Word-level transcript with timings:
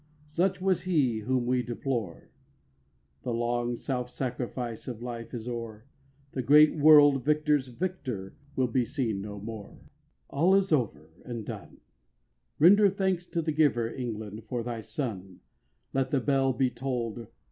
Such 0.25 0.59
was 0.59 0.81
he 0.81 1.19
whom 1.19 1.45
we 1.45 1.61
deplore. 1.61 2.31
The 3.21 3.35
long 3.35 3.75
self 3.75 4.09
sacrifice 4.09 4.87
of 4.87 5.03
life 5.03 5.31
is 5.31 5.47
o'er. 5.47 5.85
The 6.31 6.41
great 6.41 6.75
World 6.75 7.23
victor's 7.23 7.67
victor 7.67 8.35
will 8.55 8.65
be 8.65 8.83
seen 8.83 9.21
no 9.21 9.39
more. 9.39 9.77
5. 10.31 10.31
All 10.31 10.55
is 10.55 10.71
over 10.71 11.11
and 11.23 11.45
done: 11.45 11.81
Render 12.57 12.89
thanks 12.89 13.27
to 13.27 13.43
the 13.43 13.51
Giver, 13.51 13.93
England, 13.93 14.45
for 14.45 14.63
thy 14.63 14.81
son. 14.81 15.41
Let 15.93 16.09
the 16.09 16.19
bell 16.19 16.51
be 16.51 16.71
toll'd. 16.71 17.27